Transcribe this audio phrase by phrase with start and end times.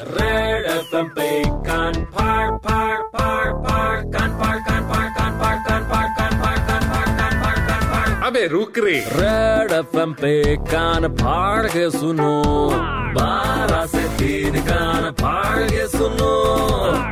[0.00, 1.28] Red FM पे
[1.68, 6.58] कान फाड़ फाड़ फाड़ फाड़ कान फाड़ कान फाड़ कान फाड़ कान फाड़ कान फाड़
[6.68, 10.34] कान फाड़ कान फाड़ कान फाड़ अबे रुक रे रेड एफएम पे
[10.72, 12.30] कान फाड़ के सुनो
[13.18, 16.32] बारह से तीन कान फाड़ के सुनो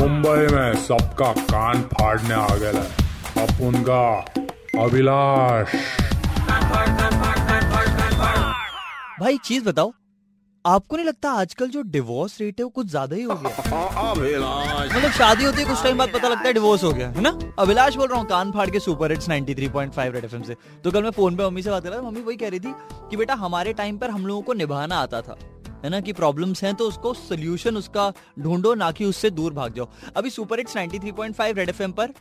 [0.00, 2.86] मुंबई में सबका कान फाड़ने आ गया
[3.42, 4.02] अब उनका
[4.84, 8.36] अभिलाष कान फाड़ कान फाड़ कान फाड़
[9.20, 9.92] भाई चीज़ बताओ
[10.68, 13.82] आपको नहीं लगता आजकल जो डिवोर्स रेट है वो कुछ ज़्यादा ही हो गया?
[14.10, 17.20] अभिलाष। मतलब शादी होती है कुछ टाइम बाद पता लगता है डिवोर्स हो गया है
[17.20, 17.30] ना?
[17.58, 21.02] अभिलाष बोल रहा हूँ कान फाड़ के सुपर हिट्स 93.5 रेड एफएम से। तो कल
[21.02, 22.74] मैं फ़ोन पे मम्मी से बात कर रहा था मम्मी वही कह रही थी
[23.10, 25.38] कि बेटा हमारे टाइम पर हम लोगों को निभाना आता था
[25.84, 26.00] है ना?
[26.00, 30.30] कि प्रॉब्लम्स हैं तो उसको सोल्यूशन उसका ढूंढो ना कि उससे दूर भाग जाओ। अभी
[30.30, 32.12] सुपर हिट्स 93.5 रेड एफएम पर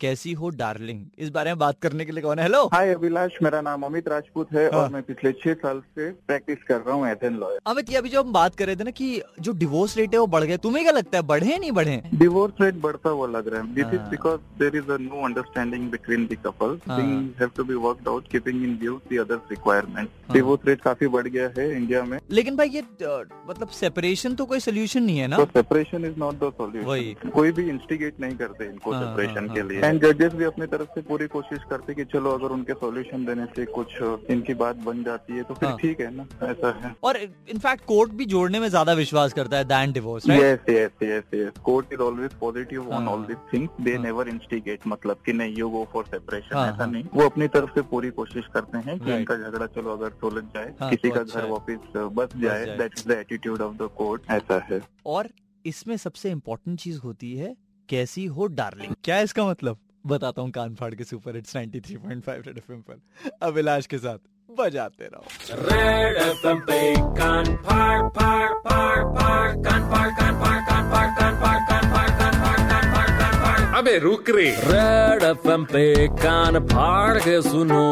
[0.00, 3.32] कैसी हो डार्लिंग इस बारे में बात करने के लिए कौन है हेलो हाय अभिलाष
[3.42, 6.94] मेरा नाम अमित राजपूत है हाँ। और मैं पिछले छह साल से प्रैक्टिस कर रहा
[6.94, 9.08] हूँ एज एन लॉयर अमित ये अभी जो हम बात कर रहे थे ना कि
[9.40, 12.60] जो डिवोर्स रेट है वो बढ़ गए तुम्हें क्या लगता है बढ़े नहीं बढ़े डिवोर्स
[12.60, 15.90] रेट बढ़ता हुआ लग रहा है दिस इज़ हाँ। Because there is a no understanding
[15.90, 16.98] between the couple हाँ।
[17.40, 21.08] Have to be worked out keeping in view the others requirement हाँ। डिवोर्स रेट काफ़ी
[21.08, 22.82] बढ़ गया है इंडिया में लेकिन भाई ये
[23.48, 26.52] मतलब सेपरेशन तो कोई सोल्यूशन नहीं है ना separation is not the.
[26.58, 30.04] Solution कोई भी इंस्टिगेट नहीं करते इनको हाँ, सेपरेशन हाँ, के हाँ, लिए हाँ। एंड
[30.04, 33.64] जजेस भी अपनी तरफ़ से पूरी कोशिश करते कि चलो अगर उनके सॉल्यूशन देने से
[33.72, 33.96] कुछ
[34.30, 37.84] इनकी बात बन जाती है तो फिर हाँ। ठीक है ना ऐसा है और इनफैक्ट
[37.86, 40.70] कोर्ट भी जोड़ने में ज़्यादा विश्वास करता है than divorce yes,
[41.32, 41.52] yes.
[41.66, 43.68] Court is always positive on हाँ। all these things.
[43.80, 47.24] They हाँ। never instigate मतलब कि नहीं go for separation हाँ, ऐसा हाँ। नहीं वो
[47.24, 50.90] अपनी तरफ़ से पूरी कोशिश करते हैं कि इनका झगड़ा चलो अगर सुलझ जाए हाँ,
[50.90, 53.88] किसी तो का अच्छा घर है। वापस बस जाए। That is the attitude of the
[53.96, 55.28] court ऐसा है और
[55.64, 57.54] इसमें सबसे इम्पोर्टेंट चीज़ होती है
[57.88, 59.78] कैसी हो डार्लिंग क्या इसका मतलब?
[60.06, 63.00] बताता हूँ कान फाड़ के सुपर हिट्स 93.5 रेड एफएम पर।
[63.42, 65.24] अभिलाष के साथ बजाते रहो।
[65.70, 66.80] रेड एफएम पे
[67.18, 72.10] कान फाड़ फाड़ फाड़ फाड़ कान फाड़ कान फाड़ कान फाड़ कान फाड़ कान फाड़
[72.18, 75.86] कान फाड़ कान फाड़ कान फाड़। अबे रुक रे। रेड एफएम पे
[76.22, 77.84] कान फाड़ के सुनो।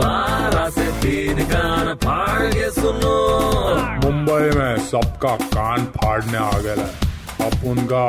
[0.00, 3.16] बारह से तीन कान फाड़ के सुनो।
[4.04, 6.90] मुंबई में सबका कान फाड़ने आ गया
[7.46, 8.06] अब उनका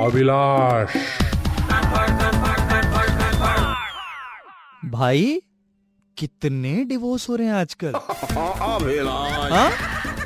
[0.00, 0.96] अभिलाष।
[4.84, 5.40] भाई
[6.16, 7.92] कितने डिवोर्स हो रहे हैं आजकल?
[7.92, 9.70] अभिलाष। हाँ?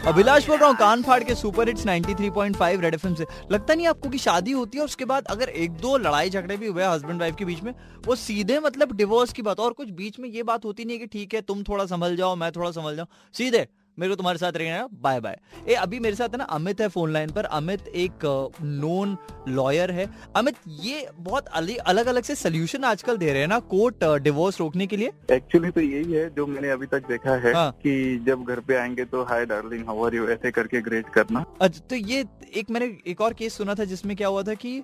[0.06, 3.86] अभिलाष बोल रहा हूँ कान फाड़ के सुपर हिट्स 93.5 रेड एफएम से। लगता नहीं
[3.86, 6.84] आपको कि शादी होती है और उसके बाद अगर एक दो लड़ाई झगड़े भी हुए
[6.84, 7.72] हस्बैंड वाइफ के बीच में
[8.06, 11.06] वो सीधे मतलब डिवोर्स की बात और कुछ बीच में ये बात होती नहीं है
[11.06, 13.66] कि ठीक है तुम थोड़ा संभल जाओ मैं थोड़ा संभल जाऊँ। सीधे
[14.00, 15.38] मेरे को तुम्हारे साथ रहना बाय बाय
[15.68, 17.44] ए अभी मेरे साथ है ना अमित है फ़ोन लाइन पर.
[17.44, 18.24] अमित एक
[18.62, 19.16] नोन
[19.48, 20.08] लॉयर है.
[20.36, 24.86] अमित ये बहुत अलग अलग से सोल्यूशन आजकल दे रहे हैं ना कोर्ट डिवोर्स रोकने
[24.86, 25.10] के लिए?
[25.32, 28.76] एक्चुअली तो यही है जो मैंने अभी तक देखा है हाँ। कि जब घर पे
[28.76, 32.24] आएँगे तो hi darling how are you ऐसे करके ग्रेट करना। अच्छा तो ये
[32.56, 34.76] एक मैंने एक और केस सुना था जिसमें क्या हुआ था कि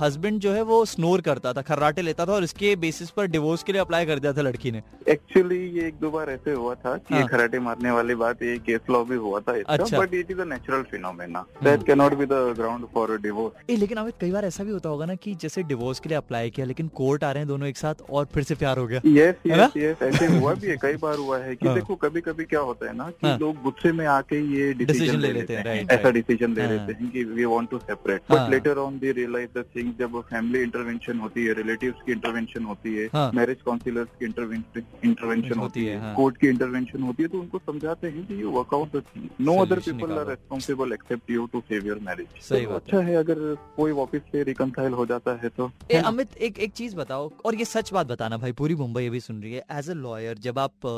[0.00, 3.62] हस्बैंड जो है वो स्नोर करता था खर्राटे लेता था और इसके बेसिस पर डिवोर्स
[3.62, 6.74] के लिए अप्लाई कर दिया था लड़की ने। एक्चुअली ये एक दो बार ऐसे हुआ
[6.76, 10.14] था कि हाँ। खराटे मारने वाली बात ये केस लॉ भी हुआ था अच्छा। But
[10.14, 14.14] it is a natural phenomena that can not be the ground for divorce लेकिन अमित
[14.20, 16.88] कई बार ऐसा भी होता होगा ना कि जैसे डिवोर्स के लिए अप्लाई किया लेकिन
[16.94, 19.76] कोर्ट आ रहे हैं दोनों एक साथ और फिर से प्यार हो गया यस यस
[19.76, 22.60] यस ऐसे हुआ भी है कई बार हुआ है कि हाँ। देखो कभी कभी क्या
[22.60, 25.86] होता है ना कि हाँ। लोग गुस्से में आके ये डिसीज़न ले लेते हैं, हैं
[25.90, 28.98] ऐसा डिसीज़न ले हाँ। लेते हैं कि वी वांट टू सेपरेट हाँ। But later on
[28.98, 33.30] they realise the thing जब फैमिली इंटरवेंशन होती है रिलेटिव्स की इंटरवेंशन होती है हाँ।
[33.34, 37.58] मैरिज काउंसिलर्स की इंटरवेंशन होती है, है हाँ। कोर्ट की इंटरवेंशन होती है तो उनको
[37.58, 40.26] समझाते हैं कि you work out the thing no other people are.
[40.28, 43.44] Responsible except you to save your marriage सही बात अच्छा है अगर
[43.76, 47.54] कोई वापस से रिकनसाइल हो जाता है तो ए अमित एक एक चीज़ बताओ और
[47.54, 50.58] ये सच बात बताना भाई पूरी मुंबई अभी सुन रही है एज अ लॉयर जब
[50.58, 50.94] आप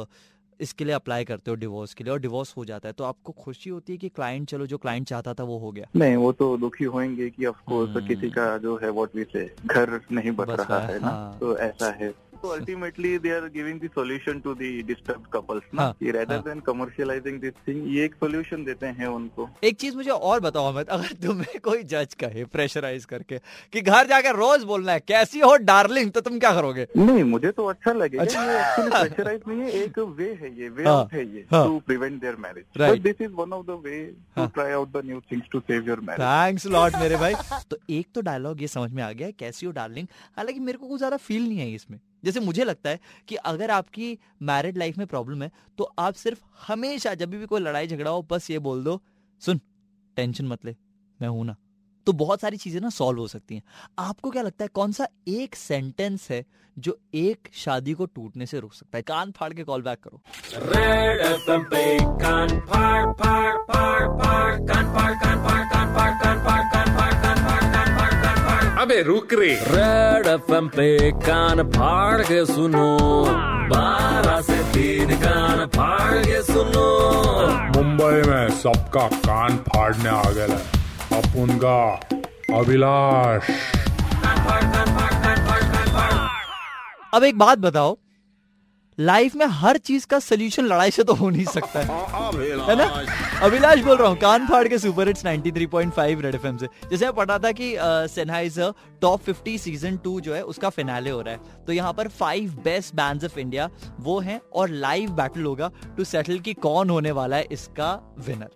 [0.61, 3.33] इसके लिए अप्लाई करते हो डिवोर्स के लिए और डिवोर्स हो जाता है तो आपको
[3.39, 6.31] खुशी होती है कि क्लाइंट चलो जो क्लाइंट चाहता था वो हो गया नहीं वो
[6.33, 10.01] तो दुखी होंगे कि ऑफ़ कोर्स हम्म। किसी का जो है व्हाट वी से घर
[10.13, 12.13] नहीं बच रहा है, है ना हाँ। तो ऐसा है
[12.45, 16.43] तो ultimately they are giving the solution to the disturb couples ना हाँ, रेदर हाँ।
[16.45, 20.73] देन कमर्शियलाइजिंग दिस थिंग ये एक सॉल्यूशन देते हैं उनको। एक चीज़ मुझे और बताओ
[20.73, 23.39] अमित अगर तुम्हें कोई जज कहे प्रेशराइज करके
[23.73, 26.87] कि घर जाके रोज बोलना है कैसी हो डार्लिंग तो तुम क्या करोगे?
[26.97, 30.69] नहीं मुझे तो अच्छा लगेगा अच्छा। ये एक्चुअली प्रेशराइज नहीं है एक वे है ये
[30.69, 34.05] वे हाँ, है ये। To prevent their marriage this is one of the way
[34.37, 34.47] to.
[34.55, 37.35] Try out the new things to save your marriage thanks lot मेरे भाई।
[37.71, 40.07] तो एक तो डायलॉग ये समझ में आ गया कैसी हो डार्लिंग
[40.37, 43.71] हालाँकि मेरे को कुछ ज़्यादा फील नहीं है इसमें। जैसे मुझे लगता है कि अगर
[43.71, 48.11] आपकी मैरिड लाइफ में प्रॉब्लम है तो आप सिर्फ़ हमेशा जब भी कोई लड़ाई झगड़ा
[48.11, 49.01] हो, बस ये बोल दो,
[49.43, 49.61] सुन
[50.17, 50.77] टेंशन मत ले,
[51.23, 51.57] मैं हूँ ना।
[52.07, 53.63] तो बहुत सारी चीज़ें ना सॉल्व हो सकती हैं।
[53.99, 56.45] आपको क्या लगता है कौन सा एक सेंटेंस है
[56.77, 59.03] जो एक शादी को टूटने से रोक सकता है?
[59.03, 60.23] कान फाड़ के कॉल बैक करो।
[68.95, 72.91] अबे रुक रे। रेड एफ़ पे कान फाड़ के सुनो।
[73.71, 76.85] बारह से तीन कान फाड़ के सुनो।
[77.75, 80.59] मुंबई में सबका कान फाड़ने आ गया
[81.19, 81.81] अपन का
[82.59, 83.51] अभिलाष।
[87.15, 87.97] अब एक बात बताओ
[88.99, 91.87] लाइफ में हर चीज़ का सोल्यूशन लड़ाई से तो हो नहीं सकता है।
[92.69, 92.85] है ना?
[93.43, 97.15] अभिलाष बोल रहा हूँ कान फाड़ के सुपर हिट्स 93.5 रेड एफएम से। जैसे मैं
[97.15, 97.75] पढ़ा था कि
[98.15, 102.09] सेनहाइजर टॉप 50 सीज़न टू जो है उसका फिनाले हो रहा है। तो यहाँ पर
[102.09, 103.71] five best band of India
[104.01, 108.51] वो हैं और लाइव बैटल होगा टू सेटल कि कौन होने वाला है इसका विनर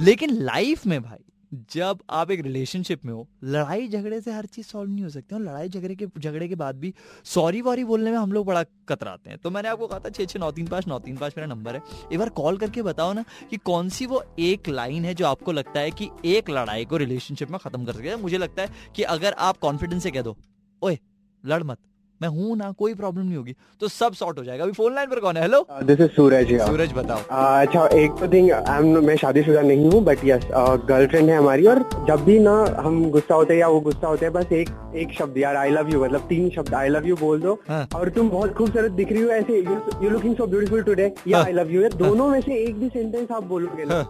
[0.00, 4.66] लेकिन लाइफ में भाई जब आप एक रिलेशनशिप में हो लड़ाई झगड़े से हर चीज़
[4.66, 6.92] सॉल्व नहीं हो सकती और लड़ाई झगड़े के झगड़े के बाद भी
[7.24, 10.24] सॉरी वॉरी बोलने में हम लोग बड़ा कतराते हैं। तो मैंने आपको कहा था छः
[10.24, 13.12] छः, नौ, तीन पाँच नौ, तीन पाँच मेरा नंबर है। एक बार कॉल करके बताओ
[13.12, 16.84] ना कि कौन सी वो एक लाइन है जो आपको लगता है कि एक लड़ाई
[16.84, 20.22] को रिलेशनशिप में खत्म कर सकते मुझे लगता है कि अगर आप कॉन्फिडेंस से कह
[20.22, 20.36] दो,
[20.82, 20.98] ओए,
[21.44, 21.78] लड़ मत।
[22.22, 25.10] मैं हूँ ना कोई प्रॉब्लम नहीं होगी। तो सब सॉर्ट हो जाएगा। अभी फ़ोन लाइन
[25.10, 25.42] पर कौन है?
[25.42, 29.90] Hello this is Suraj Suraj बताओ। अच्छा एक तो थिंग आई एम मैं शादीशुदा नहीं
[29.90, 30.46] हूँ बट यस
[30.88, 34.26] गर्लफ्रेंड है हमारी और जब भी ना हम गुस्सा होते हैं या वो गुस्सा होते
[34.26, 37.16] हैं बस एक एक शब्द यार आई लव यू मतलब तीन शब्द आई लव यू
[37.16, 39.58] बोल दो। हाँ। और तुम बहुत खूबसूरत दिख रही हो ऐसे
[40.02, 42.88] you looking so beautiful today yeah हाँ। आई लव यू दोनों में से एक भी
[42.88, 44.02] सेंटेंस आप बोलोगे ना।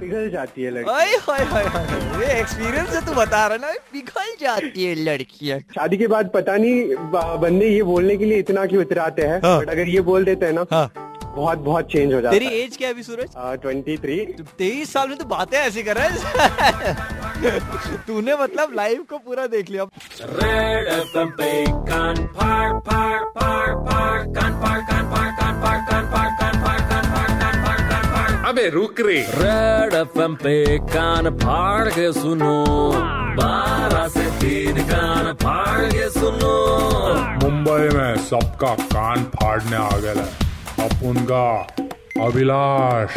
[0.00, 3.72] पिघल जाती है लड़की। ओए होए होए होए, ये एक्सपीरियंस से तू बता रहा ना
[3.92, 6.96] पिघल जाती है लड़कियाँ। शादी के बाद पता नहीं
[7.42, 9.40] बंदे ये बोलने के लिए इतना क्यों इतराते हैं?
[9.44, 10.90] हाँ। बट अगर ये बोल देते हैं ना हाँ।
[11.36, 13.34] बहुत बहुत चेंज हो जाता तेरी है। एज क्या है अभी सूरज?
[13.62, 14.16] ट्वेंटी थ्री
[14.58, 16.96] तेईस साल में तो बातें ऐसी कर रहा है।
[18.06, 19.84] तूने मतलब लाइफ को पूरा देख लिया।
[28.58, 32.64] अबे रुक रे। रेड एफ़ पे कान फाड़ के सुनो।
[33.38, 36.54] बारह से तीन कान फाड़ के सुनो।
[37.44, 40.28] मुंबई में सबका कान फाड़ने आ गया है।
[40.86, 41.66] अब उनका
[42.26, 43.16] अभिलाष।